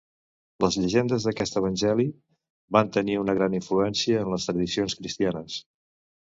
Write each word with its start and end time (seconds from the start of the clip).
Les 0.63 0.77
llegendes 0.85 1.27
d'aquest 1.27 1.59
evangeli 1.61 2.05
van 2.79 2.89
tenir 2.97 3.19
una 3.25 3.37
gran 3.41 3.57
influència 3.59 4.25
en 4.25 4.33
les 4.37 4.49
tradicions 4.51 4.99
cristianes. 5.03 5.61